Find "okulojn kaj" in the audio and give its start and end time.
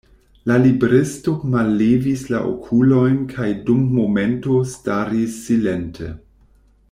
2.53-3.49